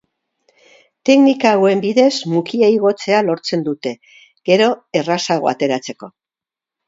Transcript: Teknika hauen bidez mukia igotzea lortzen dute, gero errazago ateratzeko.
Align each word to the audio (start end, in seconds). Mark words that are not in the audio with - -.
Teknika 1.09 1.51
hauen 1.57 1.81
bidez 1.83 2.13
mukia 2.31 2.69
igotzea 2.77 3.19
lortzen 3.27 3.65
dute, 3.67 3.93
gero 4.51 4.71
errazago 5.01 5.53
ateratzeko. 5.55 6.11